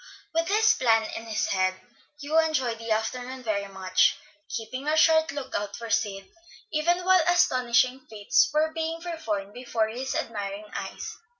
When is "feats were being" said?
8.09-8.99